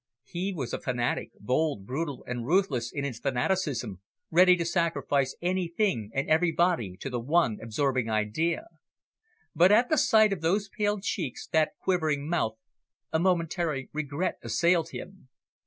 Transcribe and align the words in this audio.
He 0.23 0.51
was 0.51 0.73
a 0.73 0.81
fanatic, 0.81 1.29
bold, 1.39 1.85
brutal, 1.85 2.23
and 2.27 2.43
ruthless 2.43 2.91
in 2.91 3.03
his 3.03 3.19
fanaticism, 3.19 4.01
ready 4.31 4.55
to 4.55 4.65
sacrifice 4.65 5.37
anything 5.43 6.09
and 6.15 6.27
everybody 6.27 6.97
to 7.01 7.09
the 7.11 7.19
one 7.19 7.59
absorbing 7.61 8.09
idea. 8.09 8.65
But 9.53 9.71
at 9.71 9.89
the 9.89 9.99
sight 9.99 10.33
of 10.33 10.41
those 10.41 10.69
pale 10.75 10.99
cheeks, 10.99 11.45
that 11.49 11.73
quivering 11.83 12.27
mouth, 12.27 12.55
a 13.13 13.19
momentary 13.19 13.91
regret 13.93 14.39
assailed 14.41 14.89
him. 14.89 15.29